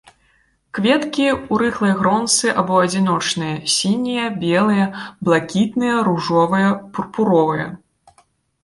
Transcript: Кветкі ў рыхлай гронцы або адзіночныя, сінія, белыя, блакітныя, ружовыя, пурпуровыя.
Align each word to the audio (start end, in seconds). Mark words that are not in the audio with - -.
Кветкі 0.77 1.25
ў 1.33 1.53
рыхлай 1.63 1.93
гронцы 1.99 2.47
або 2.63 2.79
адзіночныя, 2.85 3.55
сінія, 3.75 4.25
белыя, 4.47 4.85
блакітныя, 5.29 5.95
ружовыя, 6.11 6.69
пурпуровыя. 6.93 7.65